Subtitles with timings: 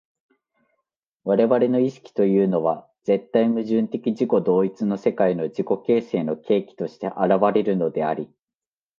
[1.25, 8.27] 我々の意識というのは絶対矛盾的自己同一の世界の自己形成の契機として現れるのであり、